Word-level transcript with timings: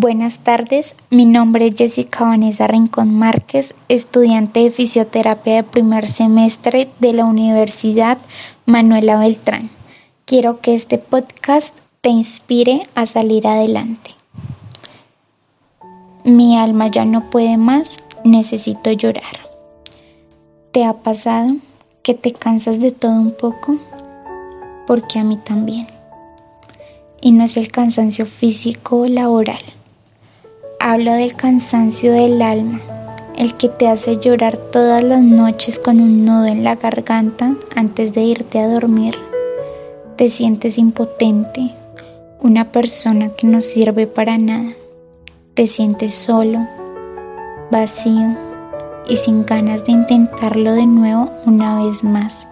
Buenas 0.00 0.38
tardes, 0.38 0.94
mi 1.10 1.24
nombre 1.24 1.66
es 1.66 1.74
Jessica 1.74 2.22
Vanessa 2.22 2.68
Rincón 2.68 3.12
Márquez, 3.18 3.74
estudiante 3.88 4.60
de 4.60 4.70
fisioterapia 4.70 5.56
de 5.56 5.64
primer 5.64 6.06
semestre 6.06 6.88
de 7.00 7.12
la 7.12 7.24
Universidad 7.24 8.18
Manuela 8.64 9.18
Beltrán. 9.18 9.70
Quiero 10.24 10.60
que 10.60 10.74
este 10.74 10.98
podcast 10.98 11.76
te 12.00 12.10
inspire 12.10 12.84
a 12.94 13.06
salir 13.06 13.48
adelante. 13.48 14.12
Mi 16.22 16.56
alma 16.56 16.86
ya 16.86 17.04
no 17.04 17.28
puede 17.28 17.56
más, 17.56 17.98
necesito 18.22 18.92
llorar. 18.92 19.48
¿Te 20.70 20.84
ha 20.84 20.92
pasado 20.92 21.48
que 22.04 22.14
te 22.14 22.34
cansas 22.34 22.78
de 22.78 22.92
todo 22.92 23.14
un 23.14 23.32
poco? 23.32 23.78
Porque 24.86 25.18
a 25.18 25.24
mí 25.24 25.38
también. 25.38 25.88
Y 27.20 27.32
no 27.32 27.42
es 27.42 27.56
el 27.56 27.72
cansancio 27.72 28.26
físico 28.26 28.98
o 28.98 29.06
laboral 29.08 29.58
Hablo 30.90 31.12
del 31.12 31.36
cansancio 31.36 32.14
del 32.14 32.40
alma, 32.40 32.80
el 33.36 33.58
que 33.58 33.68
te 33.68 33.88
hace 33.88 34.16
llorar 34.16 34.56
todas 34.56 35.04
las 35.04 35.20
noches 35.20 35.78
con 35.78 36.00
un 36.00 36.24
nudo 36.24 36.46
en 36.46 36.64
la 36.64 36.76
garganta 36.76 37.54
antes 37.76 38.14
de 38.14 38.22
irte 38.22 38.58
a 38.58 38.68
dormir. 38.68 39.14
Te 40.16 40.30
sientes 40.30 40.78
impotente, 40.78 41.74
una 42.40 42.72
persona 42.72 43.28
que 43.36 43.46
no 43.46 43.60
sirve 43.60 44.06
para 44.06 44.38
nada. 44.38 44.70
Te 45.52 45.66
sientes 45.66 46.14
solo, 46.14 46.66
vacío 47.70 48.34
y 49.06 49.16
sin 49.16 49.44
ganas 49.44 49.84
de 49.84 49.92
intentarlo 49.92 50.72
de 50.72 50.86
nuevo 50.86 51.30
una 51.44 51.84
vez 51.84 52.02
más. 52.02 52.48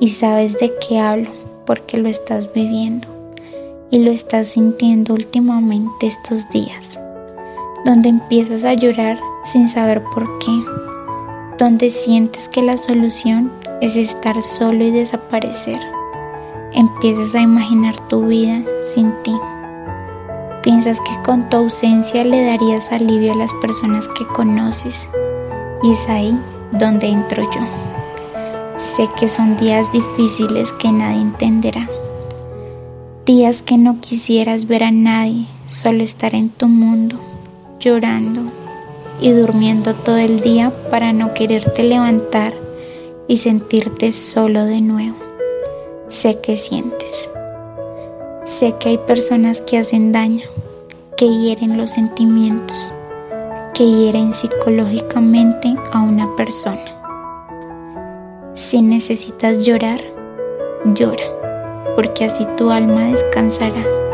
Y 0.00 0.08
sabes 0.08 0.58
de 0.58 0.72
qué 0.78 1.00
hablo 1.00 1.28
porque 1.66 1.98
lo 1.98 2.08
estás 2.08 2.50
viviendo 2.54 3.08
y 3.90 3.98
lo 3.98 4.10
estás 4.10 4.48
sintiendo 4.48 5.12
últimamente 5.12 6.06
estos 6.06 6.48
días 6.48 6.98
donde 7.86 8.08
empiezas 8.08 8.64
a 8.64 8.74
llorar 8.74 9.16
sin 9.44 9.68
saber 9.68 10.02
por 10.02 10.38
qué, 10.40 10.50
donde 11.56 11.92
sientes 11.92 12.48
que 12.48 12.60
la 12.60 12.76
solución 12.76 13.52
es 13.80 13.94
estar 13.94 14.42
solo 14.42 14.82
y 14.82 14.90
desaparecer. 14.90 15.78
Empiezas 16.72 17.36
a 17.36 17.40
imaginar 17.40 17.96
tu 18.08 18.26
vida 18.26 18.60
sin 18.82 19.12
ti. 19.22 19.32
Piensas 20.64 21.00
que 21.00 21.22
con 21.24 21.48
tu 21.48 21.58
ausencia 21.58 22.24
le 22.24 22.46
darías 22.46 22.90
alivio 22.90 23.32
a 23.32 23.36
las 23.36 23.52
personas 23.54 24.08
que 24.08 24.26
conoces 24.26 25.08
y 25.84 25.92
es 25.92 26.08
ahí 26.08 26.36
donde 26.72 27.06
entro 27.06 27.44
yo. 27.44 27.60
Sé 28.76 29.08
que 29.16 29.28
son 29.28 29.56
días 29.56 29.92
difíciles 29.92 30.72
que 30.72 30.90
nadie 30.90 31.20
entenderá. 31.20 31.88
Días 33.24 33.62
que 33.62 33.78
no 33.78 34.00
quisieras 34.00 34.66
ver 34.66 34.82
a 34.82 34.90
nadie, 34.90 35.46
solo 35.66 36.02
estar 36.02 36.34
en 36.34 36.50
tu 36.50 36.66
mundo 36.66 37.20
llorando 37.80 38.42
y 39.20 39.30
durmiendo 39.30 39.94
todo 39.94 40.18
el 40.18 40.40
día 40.40 40.72
para 40.90 41.12
no 41.12 41.34
quererte 41.34 41.82
levantar 41.82 42.54
y 43.28 43.38
sentirte 43.38 44.12
solo 44.12 44.64
de 44.64 44.80
nuevo. 44.80 45.16
Sé 46.08 46.40
que 46.40 46.56
sientes. 46.56 47.28
Sé 48.44 48.74
que 48.78 48.90
hay 48.90 48.98
personas 48.98 49.60
que 49.60 49.78
hacen 49.78 50.12
daño, 50.12 50.46
que 51.16 51.26
hieren 51.26 51.76
los 51.76 51.90
sentimientos, 51.90 52.92
que 53.74 53.84
hieren 53.84 54.32
psicológicamente 54.32 55.74
a 55.92 56.00
una 56.02 56.34
persona. 56.36 56.92
Si 58.54 58.80
necesitas 58.82 59.66
llorar, 59.66 60.00
llora, 60.94 61.24
porque 61.94 62.26
así 62.26 62.46
tu 62.56 62.70
alma 62.70 63.08
descansará. 63.08 64.05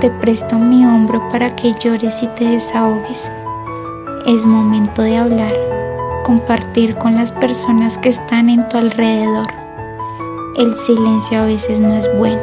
Te 0.00 0.10
presto 0.10 0.56
mi 0.60 0.86
hombro 0.86 1.28
para 1.28 1.56
que 1.56 1.74
llores 1.74 2.22
y 2.22 2.28
te 2.28 2.44
desahogues. 2.44 3.32
Es 4.26 4.46
momento 4.46 5.02
de 5.02 5.16
hablar, 5.16 5.52
compartir 6.22 6.94
con 6.94 7.16
las 7.16 7.32
personas 7.32 7.98
que 7.98 8.10
están 8.10 8.48
en 8.48 8.68
tu 8.68 8.78
alrededor. 8.78 9.48
El 10.56 10.76
silencio 10.76 11.40
a 11.40 11.46
veces 11.46 11.80
no 11.80 11.96
es 11.96 12.08
bueno. 12.16 12.40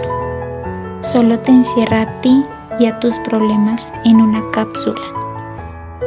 Solo 1.01 1.39
te 1.39 1.53
encierra 1.53 2.01
a 2.01 2.19
ti 2.19 2.43
y 2.77 2.87
a 2.87 2.99
tus 2.99 3.17
problemas 3.19 3.93
en 4.03 4.17
una 4.17 4.43
cápsula. 4.51 4.99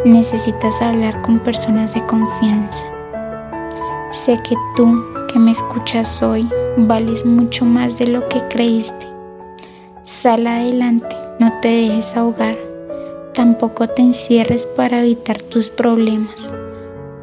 Necesitas 0.05 0.83
hablar 0.83 1.23
con 1.23 1.39
personas 1.39 1.95
de 1.95 2.05
confianza. 2.05 2.85
Sé 4.11 4.39
que 4.43 4.55
tú 4.77 5.03
que 5.33 5.39
me 5.39 5.53
escuchas 5.53 6.23
hoy 6.23 6.47
vales 6.77 7.25
mucho 7.25 7.65
más 7.65 7.97
de 7.97 8.09
lo 8.09 8.29
que 8.29 8.47
creíste. 8.49 9.07
Sal 10.05 10.47
adelante 10.47 11.28
no 11.39 11.53
te 11.61 11.69
dejes 11.69 12.17
ahogar, 12.17 12.59
tampoco 13.33 13.89
te 13.89 14.03
encierres 14.03 14.67
para 14.67 15.01
evitar 15.01 15.41
tus 15.41 15.71
problemas. 15.71 16.53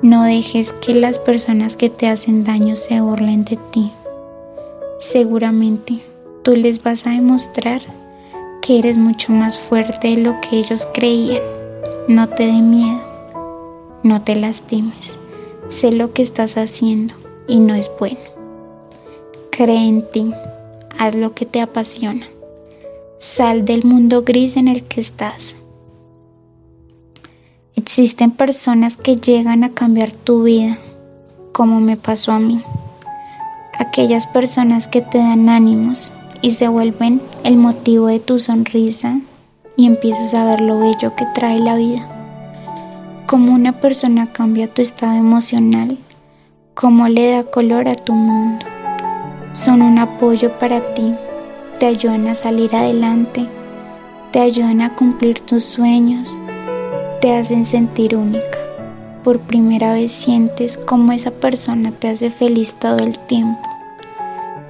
No 0.01 0.23
dejes 0.23 0.71
que 0.73 0.93
las 0.93 1.19
personas 1.19 1.75
que 1.75 1.89
te 1.89 2.07
hacen 2.07 2.43
daño 2.43 2.75
se 2.75 3.01
burlen 3.01 3.43
de 3.43 3.57
ti. 3.71 3.91
Seguramente 4.99 6.01
tú 6.43 6.55
les 6.55 6.81
vas 6.81 7.05
a 7.05 7.09
demostrar 7.09 7.81
que 8.61 8.79
eres 8.79 8.97
mucho 8.97 9.31
más 9.31 9.59
fuerte 9.59 10.09
de 10.09 10.17
lo 10.17 10.39
que 10.41 10.57
ellos 10.59 10.87
creían. 10.93 11.41
No 12.07 12.29
te 12.29 12.45
dé 12.45 12.61
miedo, 12.61 13.01
no 14.03 14.21
te 14.21 14.35
lastimes. 14.35 15.17
Sé 15.69 15.91
lo 15.91 16.13
que 16.13 16.21
estás 16.21 16.55
haciendo 16.55 17.15
y 17.47 17.59
no 17.59 17.73
es 17.73 17.91
bueno. 17.99 18.19
Cree 19.49 19.87
en 19.87 20.09
ti, 20.09 20.31
haz 20.97 21.15
lo 21.15 21.33
que 21.33 21.45
te 21.45 21.61
apasiona. 21.61 22.27
Sal 23.25 23.65
del 23.65 23.83
mundo 23.83 24.21
gris 24.21 24.55
en 24.55 24.67
el 24.67 24.83
que 24.83 25.01
estás. 25.01 25.55
Existen 27.75 28.29
personas 28.29 28.97
que 28.97 29.15
llegan 29.15 29.63
a 29.63 29.71
cambiar 29.71 30.11
tu 30.11 30.43
vida, 30.43 30.77
como 31.51 31.81
me 31.81 31.97
pasó 31.97 32.33
a 32.33 32.39
mí. 32.39 32.61
Aquellas 33.79 34.27
personas 34.27 34.87
que 34.87 35.01
te 35.01 35.17
dan 35.17 35.49
ánimos 35.49 36.11
y 36.43 36.51
se 36.51 36.67
vuelven 36.67 37.19
el 37.43 37.57
motivo 37.57 38.05
de 38.05 38.19
tu 38.19 38.37
sonrisa 38.37 39.19
y 39.75 39.87
empiezas 39.87 40.35
a 40.35 40.45
ver 40.45 40.61
lo 40.61 40.77
bello 40.77 41.15
que 41.15 41.25
trae 41.33 41.57
la 41.57 41.73
vida. 41.73 42.07
Cómo 43.25 43.53
una 43.53 43.71
persona 43.81 44.31
cambia 44.33 44.71
tu 44.71 44.83
estado 44.83 45.13
emocional, 45.13 45.97
cómo 46.75 47.07
le 47.07 47.31
da 47.31 47.43
color 47.43 47.87
a 47.89 47.95
tu 47.95 48.13
mundo. 48.13 48.67
Son 49.51 49.81
un 49.81 49.97
apoyo 49.97 50.59
para 50.59 50.93
ti 50.93 51.15
te 51.79 51.87
ayudan 51.87 52.27
a 52.27 52.35
salir 52.35 52.75
adelante, 52.75 53.47
te 54.31 54.39
ayudan 54.39 54.81
a 54.81 54.95
cumplir 54.95 55.39
tus 55.41 55.63
sueños, 55.63 56.39
te 57.21 57.35
hacen 57.35 57.65
sentir 57.65 58.15
única. 58.15 58.59
Por 59.23 59.39
primera 59.39 59.93
vez 59.93 60.11
sientes 60.11 60.77
cómo 60.77 61.11
esa 61.11 61.31
persona 61.31 61.91
te 61.91 62.09
hace 62.09 62.29
feliz 62.29 62.75
todo 62.75 62.99
el 62.99 63.17
tiempo. 63.17 63.61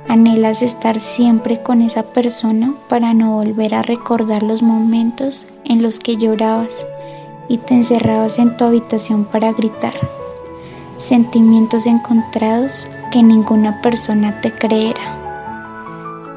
Anhelas 0.08 0.62
estar 0.62 1.00
siempre 1.00 1.62
con 1.62 1.82
esa 1.82 2.04
persona 2.04 2.76
para 2.88 3.14
no 3.14 3.34
volver 3.36 3.76
a 3.76 3.82
recordar 3.82 4.44
los 4.44 4.62
momentos 4.62 5.46
en 5.64 5.84
los 5.84 6.00
que 6.00 6.16
llorabas 6.16 6.86
y 7.50 7.58
te 7.58 7.74
encerrabas 7.74 8.40
en 8.40 8.56
tu 8.56 8.66
habitación 8.66 9.26
para 9.26 9.52
gritar. 9.52 9.94
Sentimientos 10.98 11.86
encontrados 11.86 12.88
que 13.12 13.22
ninguna 13.22 13.82
persona 13.82 14.40
te 14.42 14.52
creerá. 14.52 15.25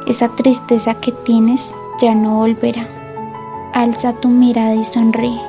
Esa 0.08 0.30
tristeza 0.30 0.94
que 0.94 1.12
tienes 1.12 1.74
ya 2.00 2.14
no 2.14 2.36
volverá. 2.36 2.88
Alza 3.74 4.14
tu 4.14 4.28
mirada 4.28 4.74
y 4.74 4.82
sonríe, 4.82 5.42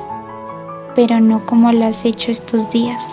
pero 0.94 1.18
no 1.18 1.46
como 1.46 1.72
lo 1.72 1.86
has 1.86 2.04
hecho 2.04 2.30
estos 2.30 2.68
días. 2.68 3.10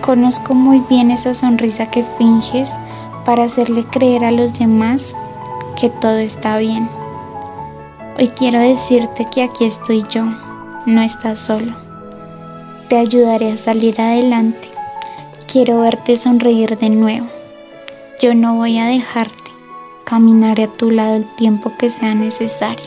Conozco 0.00 0.54
muy 0.54 0.80
bien 0.88 1.10
esa 1.10 1.34
sonrisa 1.34 1.90
que 1.90 2.02
finges 2.16 2.70
para 3.26 3.44
hacerle 3.44 3.84
creer 3.84 4.24
a 4.24 4.30
los 4.30 4.58
demás 4.58 5.14
que 5.78 5.90
todo 5.90 6.16
está 6.16 6.56
bien. 6.56 6.88
Hoy 8.18 8.28
quiero 8.28 8.58
decirte 8.58 9.26
que 9.26 9.42
aquí 9.42 9.66
estoy 9.66 10.06
yo, 10.08 10.24
no 10.86 11.02
estás 11.02 11.38
solo. 11.38 11.74
Te 12.88 12.96
ayudaré 12.96 13.52
a 13.52 13.56
salir 13.58 14.00
adelante. 14.00 14.70
Quiero 15.52 15.82
verte 15.82 16.16
sonreír 16.16 16.78
de 16.78 16.88
nuevo. 16.88 17.26
Yo 18.22 18.34
no 18.34 18.54
voy 18.54 18.78
a 18.78 18.86
dejarte 18.86 19.41
caminaré 20.12 20.64
a 20.64 20.68
tu 20.68 20.90
lado 20.90 21.14
el 21.14 21.24
tiempo 21.24 21.72
que 21.78 21.88
sea 21.88 22.14
necesario. 22.14 22.84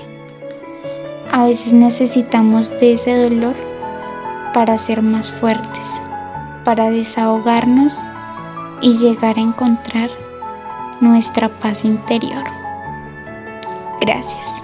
A 1.32 1.46
veces 1.46 1.74
necesitamos 1.74 2.70
de 2.80 2.94
ese 2.94 3.18
dolor 3.18 3.56
para 4.54 4.78
ser 4.78 5.02
más 5.02 5.32
fuertes, 5.32 5.88
para 6.64 6.92
desahogarnos 6.92 8.00
y 8.84 9.00
llegar 9.00 9.40
a 9.40 9.42
encontrar 9.42 10.12
nuestra 11.02 11.50
paz 11.50 11.84
interior. 11.84 12.44
Gracias. 14.02 14.62